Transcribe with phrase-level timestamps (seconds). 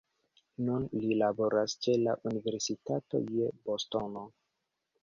[0.69, 4.27] Nun li laboras ĉe la Universitato je Bostono.